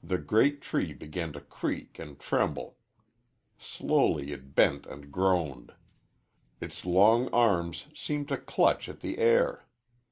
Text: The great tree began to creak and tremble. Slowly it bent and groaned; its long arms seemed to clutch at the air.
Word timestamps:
The 0.00 0.18
great 0.18 0.60
tree 0.62 0.92
began 0.94 1.32
to 1.32 1.40
creak 1.40 1.98
and 1.98 2.20
tremble. 2.20 2.78
Slowly 3.58 4.30
it 4.30 4.54
bent 4.54 4.86
and 4.86 5.10
groaned; 5.10 5.72
its 6.60 6.84
long 6.84 7.26
arms 7.30 7.88
seemed 7.92 8.28
to 8.28 8.36
clutch 8.36 8.88
at 8.88 9.00
the 9.00 9.18
air. 9.18 9.66